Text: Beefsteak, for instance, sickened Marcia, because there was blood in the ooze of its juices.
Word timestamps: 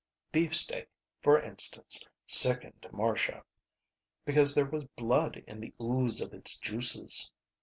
Beefsteak, 0.31 0.89
for 1.21 1.39
instance, 1.39 2.03
sickened 2.25 2.87
Marcia, 2.91 3.43
because 4.25 4.55
there 4.55 4.65
was 4.65 4.83
blood 4.85 5.43
in 5.45 5.59
the 5.59 5.75
ooze 5.79 6.21
of 6.21 6.33
its 6.33 6.57
juices. 6.57 7.29